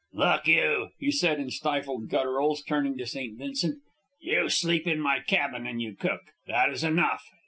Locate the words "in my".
4.87-5.19